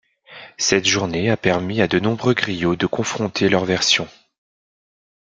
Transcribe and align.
Cette 0.57 0.87
journée 0.87 1.29
a 1.29 1.37
permis 1.37 1.79
à 1.79 1.87
de 1.87 1.99
nombreux 1.99 2.33
griots 2.33 2.75
de 2.75 2.87
confronter 2.87 3.49
leur 3.49 3.65
version. 3.65 4.07